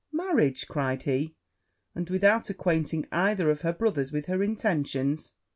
[0.11, 1.35] 'Marriage!' cried he;
[1.93, 5.33] 'and without acquainting either of her brothers with her intentions!